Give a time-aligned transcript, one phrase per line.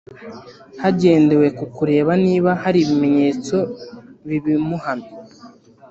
[0.81, 3.57] hagendewe ku kureba niba hari ibimenyetso
[4.27, 5.11] bibimuhamya